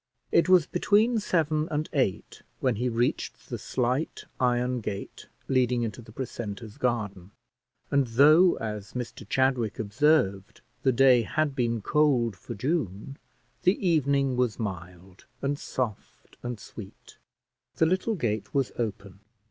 [0.31, 6.01] It was between seven and eight when he reached the slight iron gate leading into
[6.01, 7.29] the precentor's garden,
[7.91, 13.19] and though, as Mr Chadwick observed, the day had been cold for June,
[13.61, 17.19] the evening was mild, and soft, and sweet.
[17.75, 19.19] The little gate was open.